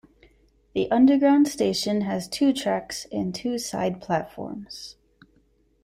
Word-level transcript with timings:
The 0.73 0.89
underground 0.89 1.47
station 1.47 2.01
has 2.01 2.27
two 2.27 2.53
tracks 2.53 3.05
and 3.11 3.35
two 3.35 3.59
side 3.59 4.01
platforms. 4.01 4.95